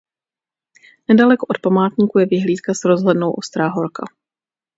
[1.09, 4.03] Nedaleko od památníku je vyhlídka s rozhlednou Ostrá horka.